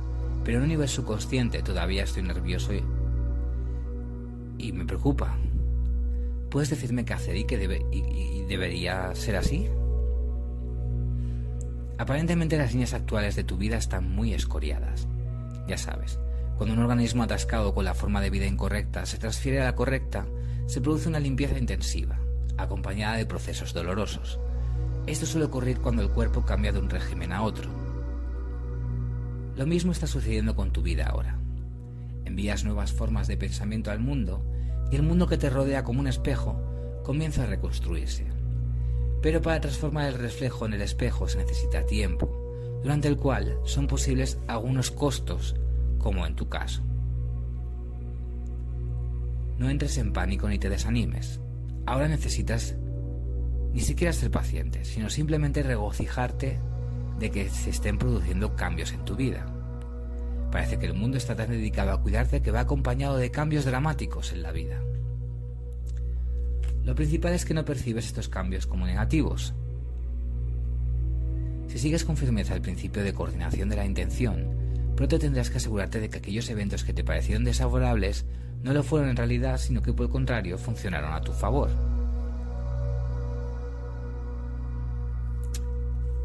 pero 0.44 0.58
en 0.58 0.64
un 0.64 0.70
nivel 0.70 0.88
subconsciente 0.88 1.64
todavía 1.64 2.04
estoy 2.04 2.24
nervioso 2.24 2.74
y, 2.74 2.84
me 4.74 4.86
preocupa. 4.86 5.38
¿Puedes 6.50 6.70
decirme 6.70 7.06
qué 7.06 7.14
hacer 7.14 7.36
y 7.38 7.46
que 7.46 7.58
debe, 7.58 7.86
y 7.92 8.44
debería 8.44 9.14
ser 9.16 9.36
así? 9.38 9.68
Aparentemente 11.98 12.58
las 12.58 12.74
líneas 12.74 12.94
actuales 12.94 13.36
de 13.36 13.44
tu 13.44 13.58
vida 13.58 13.78
están 13.78 14.10
muy 14.10 14.34
escoriadas. 14.34 15.08
Ya 15.68 15.78
sabes, 15.78 16.20
cuando 16.58 16.74
un 16.74 16.82
organismo 16.82 17.24
atascado 17.24 17.74
con 17.74 17.86
la 17.86 17.94
forma 17.94 18.20
de 18.20 18.32
vida 18.32 18.48
incorrecta 18.48 19.06
se 19.06 19.20
transfiere 19.20 19.62
a 19.62 19.66
la 19.66 19.76
correcta, 19.76 20.26
se 20.66 20.82
produce 20.82 21.08
una 21.08 21.20
limpieza 21.20 21.58
intensiva, 21.58 22.20
acompañada 22.58 23.18
de 23.18 23.28
procesos 23.28 23.74
dolorosos. 23.74 24.40
Esto 25.06 25.26
suele 25.26 25.46
ocurrir 25.46 25.80
cuando 25.80 26.02
el 26.02 26.10
cuerpo 26.10 26.44
cambia 26.44 26.72
de 26.72 26.80
un 26.80 26.90
régimen 26.90 27.32
a 27.32 27.44
otro. 27.44 27.70
Lo 29.56 29.66
mismo 29.66 29.92
está 29.92 30.08
sucediendo 30.08 30.56
con 30.56 30.72
tu 30.72 30.82
vida 30.82 31.06
ahora. 31.06 31.40
En 32.22 32.34
envías 32.34 32.66
nuevas 32.66 32.92
formas 32.92 33.28
de 33.28 33.38
pensamiento 33.38 33.92
al 33.92 34.00
mundo 34.00 34.44
y 34.92 34.96
el 34.96 35.04
mundo 35.04 35.28
que 35.28 35.38
te 35.38 35.50
rodea 35.50 35.84
como 35.84 36.00
un 36.00 36.08
espejo 36.08 36.60
comienza 37.04 37.44
a 37.44 37.48
reconstruirse. 37.48 38.26
Pero 39.22 39.42
para 39.42 39.62
transformar 39.62 40.08
el 40.08 40.16
reflejo 40.16 40.66
en 40.66 40.74
el 40.74 40.82
espejo 40.82 41.28
se 41.28 41.38
necesita 41.38 41.86
tiempo, 41.86 42.30
durante 42.82 43.08
el 43.08 43.18
cual 43.18 43.58
son 43.64 43.88
posibles 43.88 44.40
algunos 44.48 44.92
costos, 44.92 45.56
como 45.98 46.26
en 46.26 46.36
tu 46.36 46.50
caso. 46.50 46.84
No 49.58 49.70
entres 49.70 49.98
en 49.98 50.14
pánico 50.14 50.48
ni 50.48 50.60
te 50.60 50.70
desanimes. 50.70 51.40
Ahora 51.86 52.08
necesitas 52.08 52.76
ni 53.74 53.82
siquiera 53.82 54.14
ser 54.14 54.32
paciente, 54.32 54.86
sino 54.86 55.10
simplemente 55.10 55.64
regocijarte 55.64 56.60
de 57.20 57.32
que 57.32 57.50
se 57.50 57.72
estén 57.72 57.98
produciendo 57.98 58.56
cambios 58.56 58.92
en 58.92 59.06
tu 59.06 59.16
vida. 59.16 59.46
Parece 60.52 60.80
que 60.80 60.86
el 60.86 60.94
mundo 60.94 61.18
está 61.18 61.36
tan 61.36 61.50
dedicado 61.50 61.92
a 61.92 62.02
cuidarte 62.02 62.42
que 62.42 62.52
va 62.52 62.62
acompañado 62.62 63.18
de 63.18 63.32
cambios 63.32 63.66
dramáticos 63.66 64.32
en 64.32 64.44
la 64.44 64.52
vida. 64.52 64.80
Lo 66.84 66.96
principal 66.96 67.34
es 67.34 67.44
que 67.44 67.54
no 67.54 67.66
percibes 67.66 68.06
estos 68.06 68.30
cambios 68.30 68.66
como 68.66 68.86
negativos. 68.86 69.54
Si 71.68 71.80
sigues 71.80 72.06
con 72.06 72.16
firmeza 72.16 72.56
el 72.56 72.62
principio 72.62 73.04
de 73.04 73.14
coordinación 73.14 73.68
de 73.68 73.76
la 73.76 73.86
intención, 73.86 74.67
pronto 74.98 75.20
tendrás 75.20 75.52
que 75.52 75.58
asegurarte 75.58 76.00
de 76.02 76.10
que 76.10 76.18
aquellos 76.18 76.50
eventos 76.50 76.84
que 76.84 76.92
te 76.92 77.04
parecieron 77.04 77.46
desfavorables 77.46 78.26
no 78.64 78.74
lo 78.74 78.82
fueron 78.84 79.10
en 79.10 79.16
realidad, 79.16 79.60
sino 79.60 79.82
que 79.82 79.94
por 79.94 80.08
el 80.08 80.12
contrario 80.12 80.58
funcionaron 80.58 81.14
a 81.14 81.22
tu 81.22 81.32
favor. 81.32 81.70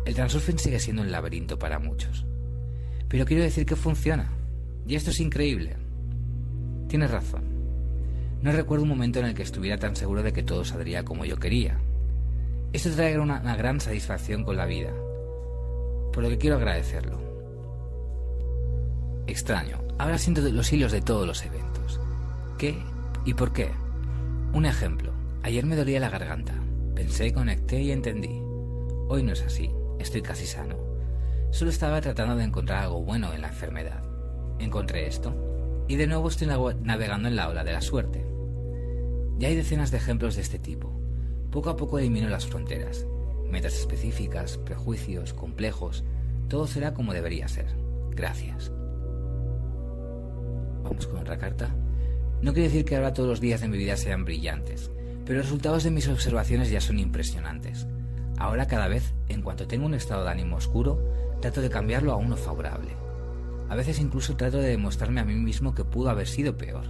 El 0.06 0.14
transurfing 0.14 0.58
sigue 0.58 0.80
siendo 0.80 1.02
un 1.02 1.12
laberinto 1.12 1.58
para 1.58 1.78
muchos. 1.78 2.24
Pero 3.08 3.26
quiero 3.26 3.42
decir 3.42 3.66
que 3.66 3.76
funciona. 3.76 4.32
Y 4.86 4.96
esto 4.96 5.10
es 5.10 5.20
increíble. 5.20 5.76
Tienes 6.88 7.10
razón. 7.10 7.44
No 8.40 8.52
recuerdo 8.52 8.84
un 8.84 8.88
momento 8.88 9.20
en 9.20 9.26
el 9.26 9.34
que 9.34 9.42
estuviera 9.42 9.76
tan 9.76 9.94
seguro 9.94 10.22
de 10.22 10.32
que 10.32 10.42
todo 10.42 10.64
saldría 10.64 11.04
como 11.04 11.26
yo 11.26 11.36
quería. 11.36 11.78
Esto 12.72 12.90
trae 12.90 13.18
una, 13.18 13.40
una 13.40 13.54
gran 13.54 13.80
satisfacción 13.80 14.44
con 14.44 14.56
la 14.56 14.64
vida, 14.64 14.90
por 16.12 16.22
lo 16.22 16.30
que 16.30 16.38
quiero 16.38 16.56
agradecerlo. 16.56 17.31
Extraño, 19.32 19.78
ahora 19.98 20.18
siento 20.18 20.42
los 20.42 20.70
hilos 20.74 20.92
de 20.92 21.00
todos 21.00 21.26
los 21.26 21.42
eventos. 21.42 21.98
¿Qué 22.58 22.76
y 23.24 23.32
por 23.32 23.54
qué? 23.54 23.70
Un 24.52 24.66
ejemplo, 24.66 25.10
ayer 25.42 25.64
me 25.64 25.74
dolía 25.74 26.00
la 26.00 26.10
garganta. 26.10 26.52
Pensé, 26.94 27.32
conecté 27.32 27.80
y 27.80 27.92
entendí. 27.92 28.42
Hoy 29.08 29.22
no 29.22 29.32
es 29.32 29.40
así, 29.40 29.70
estoy 29.98 30.20
casi 30.20 30.44
sano. 30.44 30.76
Solo 31.50 31.70
estaba 31.70 32.02
tratando 32.02 32.36
de 32.36 32.44
encontrar 32.44 32.82
algo 32.82 33.00
bueno 33.00 33.32
en 33.32 33.40
la 33.40 33.48
enfermedad. 33.48 34.04
Encontré 34.58 35.06
esto, 35.06 35.34
y 35.88 35.96
de 35.96 36.06
nuevo 36.06 36.28
estoy 36.28 36.46
navegando 36.46 37.26
en 37.26 37.36
la 37.36 37.48
ola 37.48 37.64
de 37.64 37.72
la 37.72 37.80
suerte. 37.80 38.26
Ya 39.38 39.48
hay 39.48 39.56
decenas 39.56 39.90
de 39.90 39.96
ejemplos 39.96 40.36
de 40.36 40.42
este 40.42 40.58
tipo. 40.58 40.92
Poco 41.50 41.70
a 41.70 41.76
poco 41.76 41.98
elimino 41.98 42.28
las 42.28 42.46
fronteras, 42.46 43.06
metas 43.48 43.78
específicas, 43.78 44.58
prejuicios, 44.58 45.32
complejos. 45.32 46.04
Todo 46.50 46.66
será 46.66 46.92
como 46.92 47.14
debería 47.14 47.48
ser. 47.48 47.74
Gracias. 48.10 48.70
Con 50.98 51.18
otra 51.18 51.38
carta. 51.38 51.74
No 52.42 52.52
quiere 52.52 52.68
decir 52.68 52.84
que 52.84 52.96
ahora 52.96 53.14
todos 53.14 53.28
los 53.28 53.40
días 53.40 53.60
de 53.60 53.68
mi 53.68 53.78
vida 53.78 53.96
sean 53.96 54.24
brillantes, 54.24 54.90
pero 55.24 55.38
los 55.38 55.46
resultados 55.46 55.84
de 55.84 55.90
mis 55.90 56.06
observaciones 56.08 56.70
ya 56.70 56.80
son 56.80 56.98
impresionantes. 56.98 57.86
Ahora 58.36 58.66
cada 58.66 58.88
vez, 58.88 59.14
en 59.28 59.40
cuanto 59.40 59.66
tengo 59.66 59.86
un 59.86 59.94
estado 59.94 60.24
de 60.24 60.30
ánimo 60.30 60.56
oscuro, 60.56 61.02
trato 61.40 61.62
de 61.62 61.70
cambiarlo 61.70 62.12
a 62.12 62.16
uno 62.16 62.36
favorable. 62.36 62.90
A 63.70 63.74
veces 63.74 64.00
incluso 64.00 64.36
trato 64.36 64.58
de 64.58 64.68
demostrarme 64.68 65.20
a 65.20 65.24
mí 65.24 65.34
mismo 65.34 65.74
que 65.74 65.84
pudo 65.84 66.10
haber 66.10 66.28
sido 66.28 66.58
peor. 66.58 66.84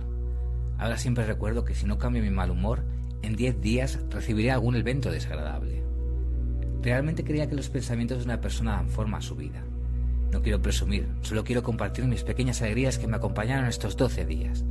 Ahora 0.78 0.98
siempre 0.98 1.24
recuerdo 1.24 1.64
que 1.64 1.74
si 1.74 1.86
no 1.86 1.98
cambio 1.98 2.22
mi 2.22 2.30
mal 2.30 2.50
humor, 2.50 2.82
en 3.22 3.36
10 3.36 3.60
días 3.60 4.00
recibiré 4.10 4.50
algún 4.50 4.74
evento 4.74 5.12
desagradable. 5.12 5.82
Realmente 6.82 7.22
creía 7.22 7.48
que 7.48 7.54
los 7.54 7.70
pensamientos 7.70 8.18
de 8.18 8.24
una 8.24 8.40
persona 8.40 8.72
dan 8.72 8.90
forma 8.90 9.18
a 9.18 9.22
su 9.22 9.36
vida. 9.36 9.62
No 10.32 10.40
quiero 10.40 10.62
presumir, 10.62 11.06
solo 11.20 11.44
quiero 11.44 11.62
compartir 11.62 12.06
mis 12.06 12.24
pequeñas 12.24 12.62
alegrías 12.62 12.98
que 12.98 13.06
me 13.06 13.16
acompañaron 13.16 13.66
estos 13.66 13.98
12 13.98 14.24
días. 14.24 14.64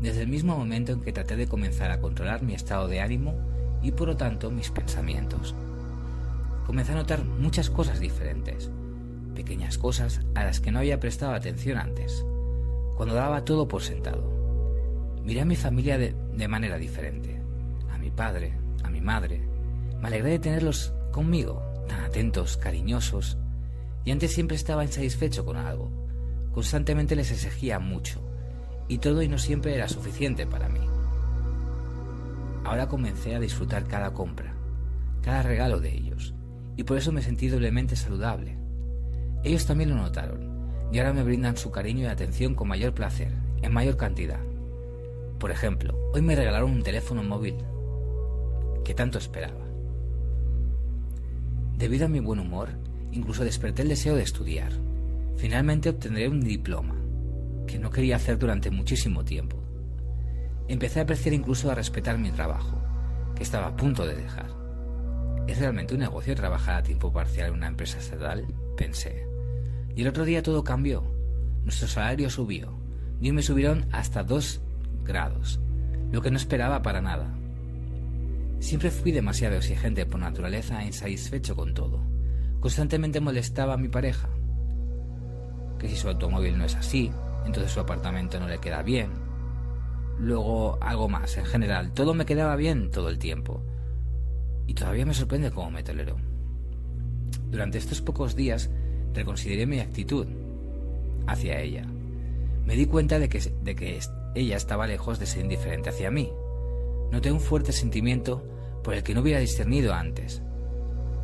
Desde 0.00 0.22
el 0.22 0.28
mismo 0.28 0.58
momento 0.58 0.90
en 0.90 1.02
que 1.02 1.12
traté 1.12 1.36
de 1.36 1.46
comenzar 1.46 1.92
a 1.92 2.00
controlar 2.00 2.42
mi 2.42 2.54
estado 2.54 2.88
de 2.88 3.00
ánimo 3.00 3.38
y 3.80 3.92
por 3.92 4.08
lo 4.08 4.16
tanto 4.16 4.50
mis 4.50 4.70
pensamientos. 4.70 5.54
Comencé 6.66 6.92
a 6.92 6.96
notar 6.96 7.24
muchas 7.24 7.70
cosas 7.70 8.00
diferentes, 8.00 8.70
pequeñas 9.36 9.78
cosas 9.78 10.20
a 10.34 10.42
las 10.42 10.58
que 10.58 10.72
no 10.72 10.80
había 10.80 10.98
prestado 10.98 11.32
atención 11.32 11.78
antes, 11.78 12.24
cuando 12.96 13.14
daba 13.14 13.44
todo 13.44 13.68
por 13.68 13.82
sentado. 13.82 14.32
Miré 15.24 15.42
a 15.42 15.44
mi 15.44 15.54
familia 15.54 15.96
de, 15.96 16.48
manera 16.48 16.76
diferente, 16.76 17.40
a 17.88 17.98
mi 17.98 18.10
padre, 18.10 18.52
a 18.82 18.90
mi 18.90 19.00
madre. 19.00 19.46
Me 20.00 20.08
alegré 20.08 20.30
de 20.30 20.38
tenerlos 20.40 20.92
conmigo, 21.12 21.62
tan 21.86 22.00
atentos, 22.00 22.56
cariñosos, 22.56 23.38
y 24.08 24.10
antes 24.10 24.32
siempre 24.32 24.56
estaba 24.56 24.86
insatisfecho 24.86 25.44
con 25.44 25.58
algo. 25.58 25.90
Constantemente 26.54 27.14
les 27.14 27.30
exigía 27.30 27.78
mucho, 27.78 28.22
y 28.88 28.96
todo 28.96 29.20
y 29.20 29.28
no 29.28 29.36
siempre 29.36 29.74
era 29.74 29.86
suficiente 29.86 30.46
para 30.46 30.70
mí. 30.70 30.80
Ahora 32.64 32.88
comencé 32.88 33.34
a 33.34 33.38
disfrutar 33.38 33.84
cada 33.84 34.14
compra, 34.14 34.54
cada 35.20 35.42
regalo 35.42 35.78
de 35.78 35.94
ellos, 35.94 36.32
y 36.74 36.84
por 36.84 36.96
eso 36.96 37.12
me 37.12 37.20
sentí 37.20 37.48
doblemente 37.48 37.96
saludable. 37.96 38.56
Ellos 39.44 39.66
también 39.66 39.90
lo 39.90 39.96
notaron, 39.96 40.88
y 40.90 41.00
ahora 41.00 41.12
me 41.12 41.22
brindan 41.22 41.58
su 41.58 41.70
cariño 41.70 42.04
y 42.04 42.06
atención 42.06 42.54
con 42.54 42.68
mayor 42.68 42.94
placer, 42.94 43.34
en 43.60 43.74
mayor 43.74 43.98
cantidad. 43.98 44.40
Por 45.38 45.50
ejemplo, 45.50 45.94
hoy 46.14 46.22
me 46.22 46.34
regalaron 46.34 46.70
un 46.70 46.82
teléfono 46.82 47.22
móvil, 47.22 47.56
que 48.86 48.94
tanto 48.94 49.18
esperaba. 49.18 49.66
Debido 51.76 52.06
a 52.06 52.08
mi 52.08 52.20
buen 52.20 52.40
humor, 52.40 52.70
incluso 53.12 53.44
desperté 53.44 53.82
el 53.82 53.88
deseo 53.88 54.16
de 54.16 54.22
estudiar. 54.22 54.72
Finalmente 55.36 55.88
obtendré 55.88 56.28
un 56.28 56.40
diploma, 56.40 56.96
que 57.66 57.78
no 57.78 57.90
quería 57.90 58.16
hacer 58.16 58.38
durante 58.38 58.70
muchísimo 58.70 59.24
tiempo. 59.24 59.56
Empecé 60.68 61.00
a 61.00 61.02
apreciar 61.04 61.34
incluso 61.34 61.70
a 61.70 61.74
respetar 61.74 62.18
mi 62.18 62.30
trabajo, 62.30 62.82
que 63.34 63.42
estaba 63.42 63.68
a 63.68 63.76
punto 63.76 64.06
de 64.06 64.16
dejar. 64.16 64.50
¿Es 65.46 65.58
realmente 65.58 65.94
un 65.94 66.00
negocio 66.00 66.34
trabajar 66.34 66.76
a 66.76 66.82
tiempo 66.82 67.12
parcial 67.12 67.48
en 67.48 67.54
una 67.54 67.68
empresa 67.68 67.98
estatal? 67.98 68.46
Pensé. 68.76 69.26
Y 69.96 70.02
el 70.02 70.08
otro 70.08 70.24
día 70.24 70.42
todo 70.42 70.62
cambió. 70.62 71.02
Nuestro 71.64 71.88
salario 71.88 72.28
subió. 72.28 72.76
Y 73.20 73.32
me 73.32 73.42
subieron 73.42 73.86
hasta 73.90 74.22
dos 74.22 74.60
grados, 75.04 75.58
lo 76.12 76.20
que 76.20 76.30
no 76.30 76.36
esperaba 76.36 76.82
para 76.82 77.00
nada. 77.00 77.34
Siempre 78.60 78.90
fui 78.90 79.12
demasiado 79.12 79.56
exigente 79.56 80.04
por 80.04 80.20
naturaleza 80.20 80.82
e 80.82 80.86
insatisfecho 80.86 81.56
con 81.56 81.74
todo. 81.74 82.00
Constantemente 82.60 83.20
molestaba 83.20 83.74
a 83.74 83.78
mi 83.78 83.88
pareja. 83.88 84.28
Que 85.78 85.88
si 85.88 85.96
su 85.96 86.08
automóvil 86.08 86.58
no 86.58 86.64
es 86.64 86.74
así, 86.74 87.12
entonces 87.46 87.72
su 87.72 87.80
apartamento 87.80 88.40
no 88.40 88.48
le 88.48 88.58
queda 88.58 88.82
bien. 88.82 89.10
Luego 90.18 90.78
algo 90.80 91.08
más, 91.08 91.36
en 91.36 91.44
general, 91.44 91.92
todo 91.92 92.14
me 92.14 92.26
quedaba 92.26 92.56
bien 92.56 92.90
todo 92.90 93.08
el 93.08 93.18
tiempo. 93.18 93.62
Y 94.66 94.74
todavía 94.74 95.06
me 95.06 95.14
sorprende 95.14 95.50
cómo 95.50 95.70
me 95.70 95.84
toleró. 95.84 96.16
Durante 97.50 97.78
estos 97.78 98.02
pocos 98.02 98.34
días 98.34 98.70
reconsideré 99.14 99.66
mi 99.66 99.78
actitud 99.78 100.26
hacia 101.26 101.60
ella. 101.60 101.86
Me 102.66 102.74
di 102.74 102.86
cuenta 102.86 103.18
de 103.18 103.28
que, 103.28 103.40
de 103.40 103.74
que 103.74 104.00
ella 104.34 104.56
estaba 104.56 104.86
lejos 104.86 105.18
de 105.18 105.26
ser 105.26 105.44
indiferente 105.44 105.90
hacia 105.90 106.10
mí. 106.10 106.30
Noté 107.12 107.32
un 107.32 107.40
fuerte 107.40 107.72
sentimiento 107.72 108.44
por 108.82 108.94
el 108.94 109.02
que 109.02 109.14
no 109.14 109.22
hubiera 109.22 109.40
discernido 109.40 109.94
antes, 109.94 110.42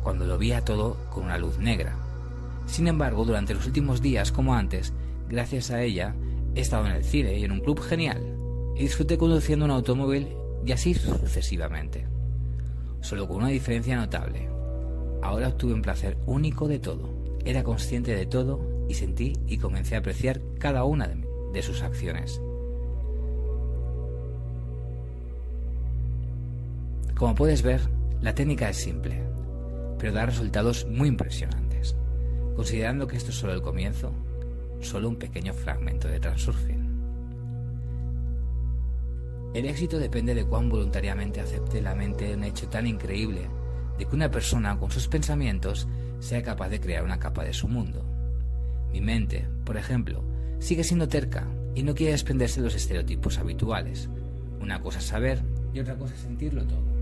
cuando 0.05 0.23
lo 0.23 0.37
veía 0.37 0.63
todo 0.63 0.95
con 1.09 1.25
una 1.25 1.37
luz 1.37 1.59
negra. 1.59 1.97
Sin 2.65 2.87
embargo, 2.87 3.25
durante 3.25 3.53
los 3.53 3.65
últimos 3.65 4.01
días, 4.01 4.31
como 4.31 4.55
antes, 4.55 4.93
gracias 5.27 5.69
a 5.69 5.83
ella, 5.83 6.15
he 6.55 6.61
estado 6.61 6.85
en 6.85 6.93
el 6.93 7.03
cine 7.03 7.37
y 7.37 7.43
en 7.43 7.51
un 7.51 7.59
club 7.59 7.81
genial, 7.81 8.21
y 8.77 8.83
disfruté 8.83 9.17
conduciendo 9.17 9.65
un 9.65 9.71
automóvil 9.71 10.29
y 10.65 10.71
así 10.71 10.93
sucesivamente 10.93 12.15
solo 13.05 13.27
con 13.27 13.37
una 13.37 13.49
diferencia 13.49 13.95
notable. 13.95 14.49
Ahora 15.21 15.49
obtuve 15.49 15.73
un 15.73 15.81
placer 15.81 16.17
único 16.25 16.67
de 16.67 16.79
todo, 16.79 17.09
era 17.45 17.63
consciente 17.63 18.15
de 18.15 18.25
todo 18.25 18.59
y 18.89 18.95
sentí 18.95 19.33
y 19.47 19.57
comencé 19.57 19.95
a 19.95 19.99
apreciar 19.99 20.41
cada 20.59 20.83
una 20.83 21.07
de, 21.07 21.61
sus 21.61 21.83
acciones. 21.83 22.41
Como 27.15 27.33
puedes 27.33 27.61
ver, 27.61 27.79
la 28.21 28.35
técnica 28.35 28.69
es 28.69 28.77
simple, 28.77 29.21
pero 29.97 30.13
da 30.13 30.25
resultados 30.25 30.85
muy 30.89 31.07
impresionantes. 31.07 31.95
Considerando 32.55 33.07
que 33.07 33.17
esto 33.17 33.31
es 33.31 33.37
solo 33.37 33.53
el 33.53 33.61
comienzo, 33.61 34.13
solo 34.81 35.09
un 35.09 35.17
pequeño 35.17 35.53
fragmento 35.53 36.07
de 36.07 36.19
Transurfing. 36.19 36.85
El 39.53 39.65
éxito 39.65 39.97
depende 39.99 40.35
de 40.35 40.45
cuán 40.45 40.69
voluntariamente 40.69 41.39
acepte 41.39 41.81
la 41.81 41.95
mente 41.95 42.33
un 42.33 42.43
hecho 42.43 42.67
tan 42.67 42.87
increíble 42.87 43.47
de 43.97 44.05
que 44.05 44.15
una 44.15 44.29
persona 44.29 44.77
con 44.77 44.91
sus 44.91 45.07
pensamientos 45.07 45.87
sea 46.19 46.43
capaz 46.43 46.69
de 46.69 46.81
crear 46.81 47.03
una 47.03 47.19
capa 47.19 47.43
de 47.43 47.53
su 47.53 47.67
mundo. 47.67 48.03
Mi 48.91 48.99
mente, 48.99 49.47
por 49.63 49.77
ejemplo, 49.77 50.23
sigue 50.59 50.83
siendo 50.83 51.07
terca 51.07 51.47
y 51.73 51.83
no 51.83 51.95
quiere 51.95 52.13
desprenderse 52.13 52.59
de 52.59 52.65
los 52.65 52.75
estereotipos 52.75 53.37
habituales. 53.37 54.09
Una 54.59 54.81
cosa 54.81 54.99
es 54.99 55.05
saber 55.05 55.41
y 55.73 55.79
otra 55.79 55.95
cosa 55.95 56.13
es 56.13 56.21
sentirlo 56.21 56.65
todo. 56.65 56.94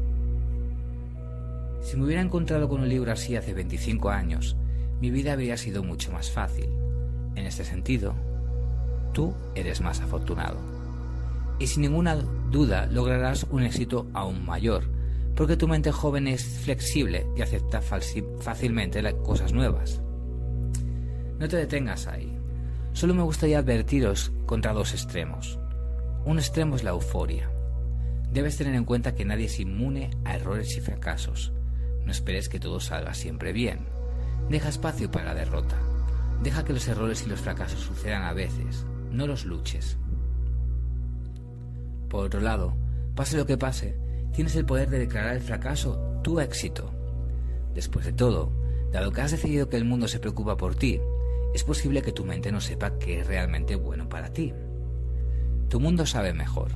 Si 1.84 1.98
me 1.98 2.06
hubiera 2.06 2.22
encontrado 2.22 2.70
con 2.70 2.82
un 2.82 2.88
libro 2.88 3.12
así 3.12 3.36
hace 3.36 3.54
25 3.54 4.10
años, 4.10 4.56
mi 5.02 5.12
vida 5.12 5.34
habría 5.34 5.58
sido 5.58 5.84
mucho 5.84 6.14
más 6.14 6.32
fácil. 6.32 6.70
En 7.36 7.46
este 7.46 7.66
sentido, 7.66 8.16
tú 9.12 9.34
eres 9.54 9.82
más 9.82 10.00
afortunado. 10.00 10.58
Y 11.60 11.68
sin 11.68 11.82
ninguna 11.82 12.16
duda 12.16 12.86
lograrás 12.88 13.46
un 13.50 13.64
éxito 13.64 14.08
aún 14.14 14.46
mayor, 14.46 14.86
porque 15.36 15.58
tu 15.58 15.68
mente 15.68 15.92
joven 15.92 16.28
es 16.28 16.44
flexible 16.44 17.28
y 17.36 17.42
acepta 17.42 17.82
fácilmente 17.82 19.04
cosas 19.18 19.52
nuevas. 19.52 20.02
No 21.38 21.50
te 21.50 21.58
detengas 21.58 22.08
ahí. 22.08 22.34
Solo 22.94 23.14
me 23.14 23.24
gustaría 23.24 23.60
advertiros 23.60 24.32
contra 24.46 24.72
dos 24.72 24.94
extremos. 24.94 25.60
Un 26.24 26.40
extremo 26.40 26.78
es 26.78 26.84
la 26.84 26.92
euforia. 26.92 27.52
Debes 28.32 28.56
tener 28.56 28.74
en 28.74 28.86
cuenta 28.86 29.14
que 29.14 29.26
nadie 29.26 29.48
es 29.48 29.60
inmune 29.60 30.12
a 30.24 30.38
errores 30.38 30.78
y 30.78 30.82
fracasos. 30.82 31.52
No 32.06 32.12
esperes 32.12 32.50
que 32.50 32.60
todo 32.60 32.80
salga 32.80 33.14
siempre 33.14 33.54
bien. 33.54 33.88
Deja 34.50 34.70
espacio 34.70 35.10
para 35.10 35.26
la 35.26 35.36
derrota. 35.36 35.78
Deja 36.42 36.66
que 36.66 36.74
los 36.74 36.88
errores 36.88 37.24
y 37.26 37.30
los 37.30 37.40
fracasos 37.40 37.80
sucedan 37.80 38.24
a 38.24 38.34
veces. 38.34 38.86
No 39.12 39.28
los 39.28 39.46
luches. 39.46 39.98
Por 42.10 42.26
otro 42.26 42.42
lado, 42.42 42.76
pase 43.16 43.38
lo 43.38 43.46
que 43.46 43.58
pase, 43.58 43.98
tienes 44.34 44.56
el 44.56 44.66
poder 44.66 44.90
de 44.90 45.00
declarar 45.00 45.36
el 45.36 45.42
fracaso 45.42 46.20
tu 46.24 46.40
éxito. 46.40 46.92
Después 47.74 48.06
de 48.06 48.14
todo, 48.14 48.52
dado 48.92 49.12
que 49.12 49.22
has 49.22 49.32
decidido 49.32 49.70
que 49.70 49.78
el 49.78 49.86
mundo 49.86 50.08
se 50.08 50.20
preocupa 50.20 50.58
por 50.58 50.76
ti, 50.76 51.00
es 51.54 51.64
posible 51.64 52.02
que 52.02 52.12
tu 52.12 52.26
mente 52.26 52.52
no 52.52 52.62
sepa 52.62 52.98
qué 52.98 53.20
es 53.20 53.28
realmente 53.28 53.76
bueno 53.76 54.10
para 54.10 54.34
ti. 54.34 54.54
Tu 55.70 55.80
mundo 55.80 56.06
sabe 56.06 56.34
mejor. 56.34 56.72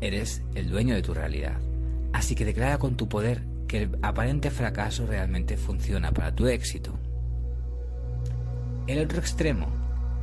Eres 0.00 0.42
el 0.54 0.70
dueño 0.70 0.94
de 0.94 1.02
tu 1.02 1.14
realidad, 1.14 1.60
así 2.12 2.34
que 2.34 2.44
declara 2.44 2.78
con 2.78 2.96
tu 2.96 3.08
poder 3.08 3.42
que 3.74 3.82
el 3.82 3.98
aparente 4.02 4.52
fracaso 4.52 5.04
realmente 5.04 5.56
funciona 5.56 6.12
para 6.12 6.32
tu 6.32 6.46
éxito. 6.46 6.96
El 8.86 9.00
otro 9.00 9.18
extremo 9.18 9.66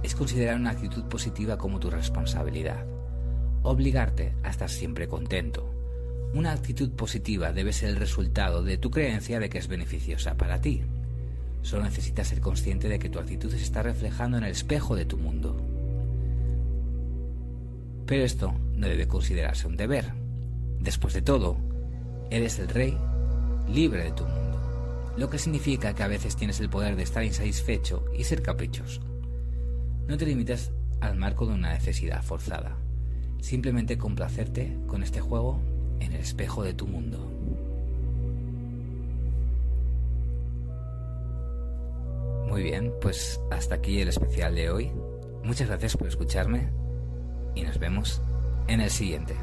es 0.03 0.15
considerar 0.15 0.55
una 0.55 0.70
actitud 0.70 1.03
positiva 1.10 1.58
como 1.58 1.77
tu 1.77 1.89
responsabilidad, 1.89 2.86
obligarte 3.63 4.36
a 4.43 4.51
estar 4.51 4.70
siempre 4.70 5.10
contento. 5.10 5.70
Una 6.34 6.53
actitud 6.53 6.91
positiva 6.91 7.51
debe 7.51 7.74
ser 7.74 7.89
el 7.89 7.98
resultado 7.98 8.63
de 8.63 8.77
tu 8.77 8.89
creencia 8.89 9.38
de 9.38 9.50
que 9.50 9.58
es 9.58 9.67
beneficiosa 9.67 10.38
para 10.38 10.62
ti. 10.62 10.84
Solo 11.62 11.84
necesitas 11.84 12.29
ser 12.29 12.39
consciente 12.39 12.88
de 12.88 13.00
que 13.00 13.10
tu 13.10 13.20
actitud 13.20 13.50
se 13.50 13.58
está 13.58 13.84
reflejando 13.84 14.38
en 14.38 14.46
el 14.46 14.51
espejo 14.51 14.96
de 14.96 15.03
tu 15.03 15.17
mundo. 15.17 15.58
Pero 18.05 18.24
esto 18.24 18.53
no 18.77 18.88
debe 18.88 19.10
considerarse 19.10 19.67
un 19.67 19.75
deber. 19.75 20.13
Después 20.79 21.13
de 21.13 21.22
todo, 21.22 21.58
eres 22.29 22.58
el 22.58 22.70
rey 22.70 22.98
libre 23.74 24.04
de 24.04 24.12
tu 24.12 24.24
mundo, 24.25 25.13
lo 25.18 25.30
que 25.30 25.38
significa 25.38 25.94
que 25.94 26.04
a 26.04 26.08
veces 26.08 26.36
tienes 26.36 26.60
el 26.60 26.70
poder 26.70 26.96
de 26.96 27.04
estar 27.04 27.24
insatisfecho 27.24 28.06
y 28.18 28.24
ser 28.24 28.42
caprichoso. 28.42 29.01
No 30.08 30.18
te 30.18 30.25
limites 30.25 30.72
al 31.00 31.16
marco 31.16 31.46
de 31.46 31.54
una 31.54 31.74
necesidad 31.74 32.24
forzada, 32.24 32.78
simplemente 33.40 33.98
complacerte 33.98 34.78
con 34.88 35.04
este 35.04 35.22
juego 35.22 35.60
en 36.00 36.13
el 36.13 36.22
espejo 36.22 36.63
de 36.63 36.74
tu 36.74 36.88
mundo. 36.88 37.20
Muy 42.48 42.63
bien, 42.63 42.92
pues 43.01 43.40
hasta 43.50 43.75
aquí 43.75 44.01
el 44.01 44.10
especial 44.10 44.56
de 44.56 44.70
hoy. 44.70 44.92
Muchas 45.44 45.70
gracias 45.70 45.96
por 45.96 46.08
escucharme 46.08 46.70
y 47.56 47.63
nos 47.63 47.80
vemos 47.80 48.22
en 48.68 48.82
el 48.82 48.90
siguiente. 48.90 49.36